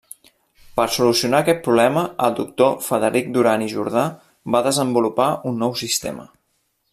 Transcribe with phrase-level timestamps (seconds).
[0.77, 4.07] Per solucionar aquest problema, el doctor Frederic Duran i Jordà
[4.57, 6.27] va desenvolupar un nou sistema.